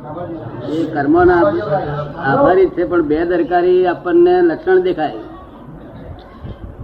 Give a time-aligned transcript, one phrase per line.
[0.00, 1.40] એ કર્મોના
[2.18, 5.18] આભારી છે પણ બે દરકારી આપણને લક્ષણ દેખાય.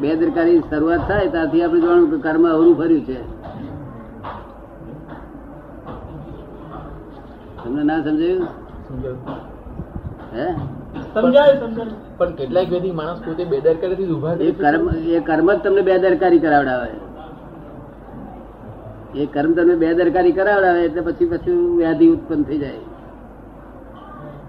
[0.00, 3.18] બે દરકારી શરૂઆત થાય ત્યારથી આપણે જોવાનું કે કર્મ અવરું ફર્યું છે.
[7.64, 8.46] તમને ના સમજાયું?
[10.34, 10.46] હે?
[11.14, 11.86] સમજાય સમજાય.
[12.18, 16.90] પણ કેટલાક વેદી માણસ પોતે બેદરકારીથી ઊભા એ કર્મ એ કર્મ જ તમને બેદરકારી કરાવડાવે.
[19.14, 22.91] એ કર્મ તમને બેદરકારી કરાવડાવે એટલે પછી પછી વ્યાધિ ઉત્પન્ન થઈ જાય.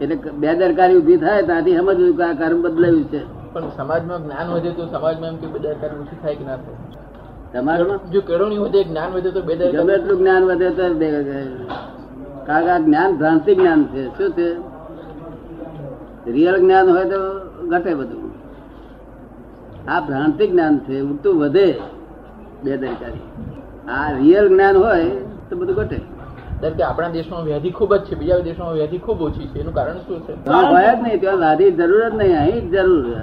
[0.00, 3.52] એટલે બેદરકારી ઊભી થાય ત્યાંથી સમજવું કે આ કર્મ બદલાયું છે.
[3.52, 6.74] પણ સમાજમાં જ્ઞાન વધે તો સમાજમાં એમ કે બેદરકારી ઓછી થાય કે ના થાય?
[7.52, 11.24] તમારું જો કેળવણી વધે જ્ઞાન વધે તો ગમે બેદરકારી એટલું જ્ઞાન વધે તો બે-
[12.46, 14.08] કારણ કે આ જ્ઞાન ભ્રાંતિ જ્ઞાન છે.
[14.08, 14.54] શું છે?
[16.30, 17.18] રિયલ જ્ઞાન હોય તો
[17.68, 18.30] ઘટે બધું.
[19.90, 21.00] આ ભ્રાંતિ જ્ઞાન છે.
[21.00, 21.80] ઉલટું વધે
[22.64, 23.20] બેદરકારી
[23.90, 25.04] આ રિયલ જ્ઞાન હોય
[25.50, 26.00] તો બધું ઘટે.
[26.70, 29.98] કે આપણા દેશમાં વ્યાધિ ખૂબ જ છે, બીજા દેશોમાં વ્યાધિ ખૂબ ઓછી છે, એનું કારણ
[29.98, 30.48] શું છે?
[31.30, 33.16] વાદી જરૂર જ નહીં, અહીં જરૂર.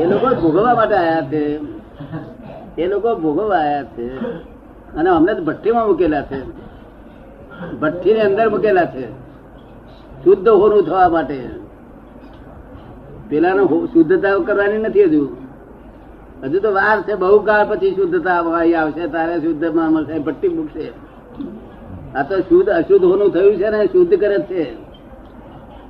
[0.00, 1.58] એ લોકો ભોગવવા માટે આયા છે.
[2.78, 4.20] એ લોકો ભોગવવા આયા છે.
[4.96, 6.40] અને અમને ભઠ્ઠીમાં મૂકેલા છે.
[7.80, 9.10] ભઠ્ઠીની અંદર મૂકેલા છે.
[10.24, 11.48] શુદ્ધ હોનું થવા માટે.
[13.28, 15.45] પેલાનો શુદ્ધતા કરવાની નથી હજુ.
[16.44, 20.92] હજુ તો વાર છે, બહુ કાળ પછી શુદ્ધતા આવશે, તારે શુદ્ધ મળશે ભટ્ટી મૂકશે.
[22.14, 24.76] આ તો શુદ્ધ, અશુદ્ધ હોનું થયું છે ને શુદ્ધ કરે છે.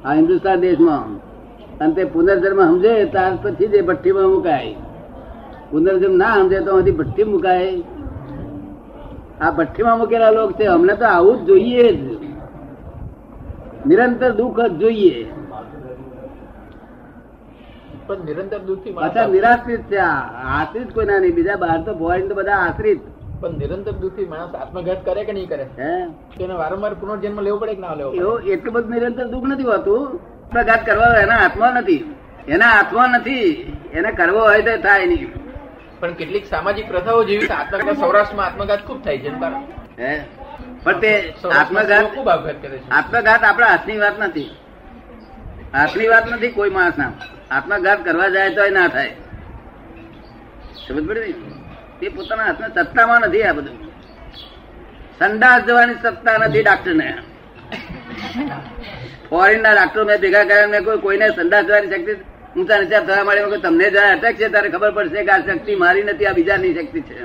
[0.05, 1.17] આ હિન્દુસ્તાન દેશમાં.
[1.79, 4.75] અને તે પુનર્જન્મ સમજે, ત્યાર પછી જે ભઠ્ઠીમાં મુકાય.
[5.71, 7.83] પુનર્જન્મ ના સમજે તો હજી ભઠ્ઠી મુકાય.
[9.41, 12.17] આ ભઠ્ઠીમાં મૂકેલા લોક છે, અમને તો આવું જ જોઈએ જ.
[13.87, 15.27] નિરંતર દુઃખ જ જોઈએ.
[18.07, 19.97] પણ નિરંતર દુઃખી અચ્છા નિરાશ્રિત છે.
[19.97, 23.01] આશ્રિત કોઈ ના નહીં બીજા બહાર તો ફોરેન તો બધા આશ્રિત.
[23.41, 25.63] પણ નિરંતર દુઃખી માણસ આત્મઘાત કરે કે નહીં કરે?
[25.63, 26.07] હે?
[26.39, 28.13] તેને વારંવાર પુનર્જન્મ લેવો પડે કે ના લેવો?
[28.13, 30.21] એવું એટલું બધું નિરંતર દુઃખ નથી હોતું.
[30.47, 32.15] આત્મઘાત કરવા એના હાથમાં નથી.
[32.49, 33.73] એના હાથમાં નથી.
[33.93, 35.33] એને કરવો હોય તો થાય નહીં.
[36.01, 39.29] પણ કેટલીક સામાજિક પ્રથાઓ જેવી આત્મઘાત સૌરાષ્ટ્રમાં આત્મઘાત ખૂબ થાય છે
[40.03, 40.25] હે?
[40.83, 42.91] પણ તે આત્મઘાત ખૂબ આપઘાત કરે છે.
[42.91, 44.51] આત્મઘાત આપણા હાથની વાત નથી.
[45.77, 47.13] હાથની વાત નથી, કોઈ માણસના
[47.57, 49.15] આત્મઘાત કરવા જાય તો ના થાય.
[50.85, 51.35] સમજ પડી
[51.99, 53.77] તે પોતાના હાથમાં સત્તામાં નથી આ બધું.
[55.19, 57.09] સંડાસ જવાની સત્તા નથી ડાક્ટરને.
[59.29, 62.13] ફોરેન ના ડાક્ટરો મેં ભેગા કર્યા, મેં કોઈ કોઈને સંડાસ જવાની શક્તિ
[62.57, 66.05] ઊંચા નીચા થવા માંડે તમને જયારે અટક છે ત્યારે ખબર પડશે કે આ શક્તિ મારી
[66.07, 67.17] નથી, આ બીજાની શક્તિ છે.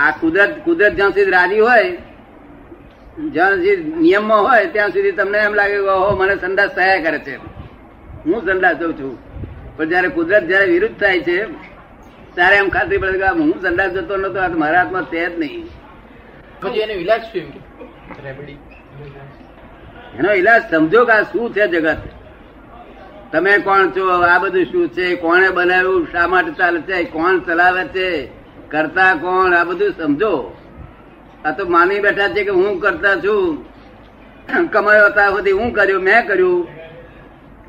[0.00, 1.88] આ કુદરત કુદરત જ્યાં સુધી રાજી હોય
[3.18, 7.18] જ્યાં સુધી નિયમમાં હોય ત્યાં સુધી તમને એમ લાગે કે ઓહો મને સંદાસ થયા કરે
[7.18, 7.36] છે.
[8.26, 9.18] હું સંદાસ જઉં છું.
[9.76, 11.44] પણ જયારે કુદરત જયારે વિરુદ્ધ થાય છે
[12.34, 15.66] ત્યારે એમ ખાતરી પડે કે હું સંદાસ જતો નતો આ મારા હાથમાં છે જ નહીં.
[16.62, 17.42] પછી એનો ઇલાજ શું
[20.18, 20.28] એનો
[20.70, 21.96] સમજો કે આ શું છે જગત.
[23.32, 24.08] તમે કોણ છો?
[24.08, 25.14] આ બધું શું છે?
[25.14, 26.08] કોણે બનાવ્યું?
[26.12, 27.04] શા માટે ચાલે છે?
[27.04, 28.26] કોણ ચલાવે છે?
[28.68, 29.54] કરતા કોણ?
[29.54, 30.56] આ બધું સમજો.
[31.44, 33.64] આ તો માની બેઠા છે કે હું કરતા છું.
[34.72, 36.68] કમાયો હતા સુધી હું કર્યું મેં કર્યું.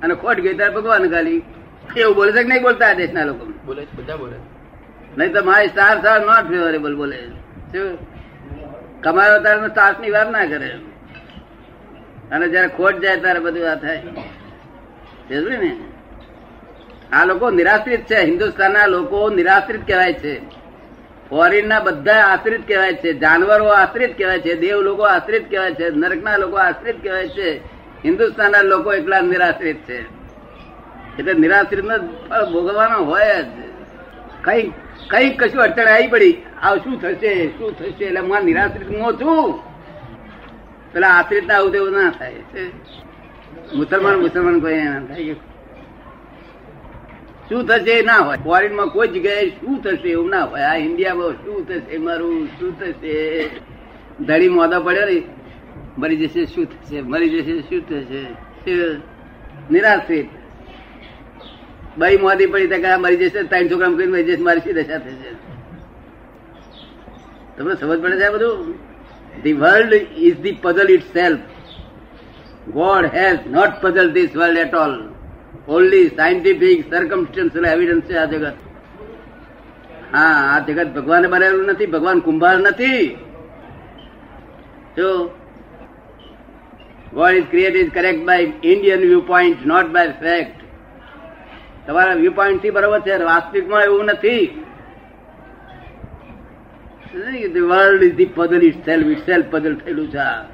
[0.04, 1.42] અને ખોટ ગઈ ત્યારે ભગવાન ગાલી
[1.98, 3.46] એવું બોલે છે કે નહીં બોલતા આ દેશના લોકો?
[3.66, 4.38] બોલે બધા બોલે
[5.18, 7.18] નહીં તો my star star not favourable બોલે
[7.72, 7.98] શું?
[9.02, 10.80] કમાયો ત્યારે સ્ટાર્સની વાત ના કરે.
[12.32, 14.04] અને જયારે ખોટ જાય ત્યારે બધું આ થાય.
[15.32, 15.80] ને?
[17.12, 18.16] આ લોકો નિરાશ્રિત છે.
[18.16, 20.61] હિન્દુસ્તાનના લોકો નિરાશ્રિત કહેવાય છે.
[21.32, 25.90] ફોરેન ના બધા આશ્રિત કહેવાય છે, જાનવરો આશ્રિત કહેવાય છે, દેવ લોકો આશ્રિત કહેવાય છે,
[25.90, 27.58] નરકના લોકો આશ્રિત કહેવાય છે,
[28.06, 30.02] હિન્દુસ્તાનના લોકો એકલા નિરાશ્રિત છે.
[31.20, 33.46] એટલે નિરાશ્રિત નો ફળ ભોગવવાનો હોય જ.
[34.44, 34.72] કઈ
[35.10, 39.60] કઈ કશું અડચણ આવી પડી આ શું થશે શું થશે, એટલે હું નિરાશ્રિત હું છું.
[40.94, 42.64] પેલા આશ્રિત ના આવું તેવું ના થાય, છે.
[43.76, 45.36] મુસલમાન મુસલમાન કોઈ ના થાય
[47.52, 48.38] શું થશે ના હોય.
[48.38, 50.62] ફોરેનમાં કોઈ જગ્યાએ શું થશે એવું ના હોય.
[50.62, 52.48] આ ઇન્ડિયામાં શું થશે મારું?
[52.48, 53.50] શું થશે?
[54.20, 55.24] ધડી મોદા પડ્યો ને.
[55.98, 57.02] મરી જશે, શું થશે?
[57.02, 58.24] મરી જશે, શું થશે?
[58.24, 59.02] શું?
[59.72, 60.26] નિરાશ્રિત
[61.98, 64.98] બાઈ મોદી પડી તો આ મરી જશે ત્રણ છોકરા કરીને મરી જશે, મારી શી દશા
[64.98, 65.36] થશે?
[67.58, 68.74] તમને સમજ પડે છે બધું?
[69.44, 71.40] The world is the puzzle itself
[72.70, 75.11] God has not puzzle this world at all
[75.68, 78.54] only scientific circumstantial evidence છે આ જગત.
[80.14, 83.18] હા, આ જગત ભગવાને બનાવેલું નથી, ભગવાન કુંભાર નથી.
[84.98, 85.10] જો
[87.14, 90.58] world is created correct by Indian viewpoint not by fact
[91.88, 94.64] તમારા વ્યૂ પોઈન્ટથી બરોબર છે, વાસ્તવિકમાં એવું નથી.
[97.70, 100.51] World is the puzzle itself itself puzzle થયેલું છે.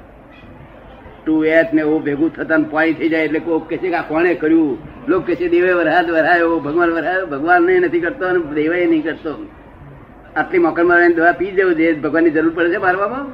[1.28, 4.34] ટુ એચ ને એવું ભેગું થતા પાણી થઈ જાય એટલે કોઈ કે છે આ કોણે
[4.34, 4.78] કર્યું?
[5.08, 9.04] લોક કે છે દેવે વરહાદ વરાયો ભગવાન વરાયો ભગવાન ને નથી કરતો અને દેવાય નહીં
[9.04, 9.46] કરતો.
[10.36, 13.28] આટલી મકર મારવાની દવા પી જવું જે ભગવાનની જરૂર પડે છે મારવામાં?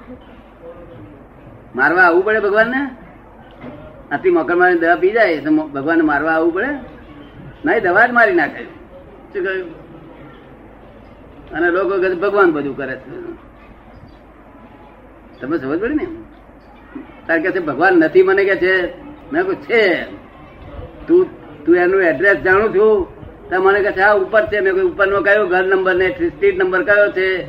[1.77, 2.89] મારવા આવવું પડે ભગવાનને?
[4.15, 6.69] આટલી મકર મારવાની દવા પી જાય તો ભગવાનને મારવા આવવું પડે?
[7.65, 8.65] નહીં, દવા જ મારી નાખે.
[8.65, 9.85] શું કહ્યું?
[11.51, 13.45] અને લોકો ભગવાન બધું કરે છે.
[15.41, 16.07] તમે સમજ પડી ને?
[17.29, 19.01] તાર કે ભગવાન નથી મને કે છે?
[19.33, 20.05] મેં કહ્યું છે.
[21.07, 21.27] તું
[21.65, 23.05] તું એનું એડ્રેસ જાણું છું.
[23.51, 24.61] તો મને કહે છે, હા, ઉપર છે.
[24.61, 25.47] મેં ઉપરનો કયો?
[25.47, 27.45] ઘર નંબર ને સ્ટ્રીટ નંબર કયો છે?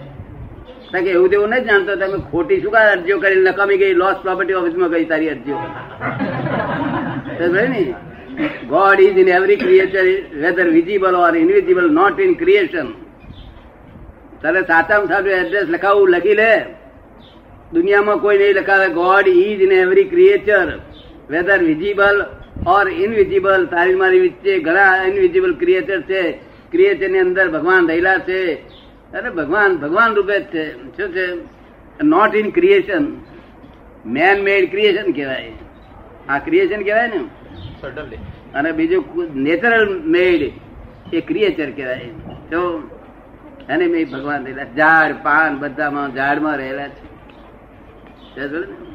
[0.94, 1.96] કે એવું તેવું નહીં જાણતો?
[1.96, 3.36] તમે ખોટી શું કાંઈ અરજીઓ કરી?
[3.36, 5.56] નકામી ગઈ લોસ પ્રોપર્ટી ઓફિસમાં ગઈ તારી અરજીઓ.
[8.68, 10.04] God is in every creature
[10.38, 12.88] whether visible or invisible not in creation
[14.42, 16.62] તારે સાચામાં સાચું એડ્રેસ લખાવું, લખી લે.
[17.74, 18.88] દુનિયામાં કોઈ નહીં લખાવે.
[18.88, 20.80] God is in every creature
[21.30, 22.26] whether visible
[22.68, 26.32] or invisible તારી મારી વચ્ચે ઘણા ઇનવિઝિબલ ક્રિએચર છે.
[26.72, 28.56] ક્રિએચરની અંદર ભગવાન રહેલા છે.
[29.14, 30.74] અરે ભગવાન ભગવાન રૂપે જ છે.
[30.98, 31.34] શું છે?
[32.04, 33.08] Not in creation
[34.06, 35.52] man made creation કહેવાય.
[36.30, 37.20] આ ક્રિએશન કહેવાય ને?
[38.54, 40.52] અને બીજું નેચરલ મેડ
[41.14, 41.98] એ ક્રિએચર કહેવાય.
[42.52, 42.90] તો
[43.70, 44.64] અને મેં ભગવાન રહેલા.
[44.64, 47.15] ઝાડ પાન બધામાં ઝાડમાં રહેલા છે.
[48.36, 48.95] સમજ પડી ને?